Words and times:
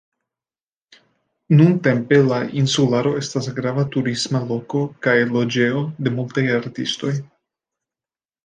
Nuntempe 1.59 2.19
la 2.29 2.39
insularo 2.61 3.11
estas 3.19 3.49
grava 3.59 3.85
turisma 3.97 4.41
loko 4.53 4.81
kaj 5.09 5.17
loĝejo 5.37 5.85
de 6.09 6.15
multaj 6.19 6.47
artistoj. 6.57 7.13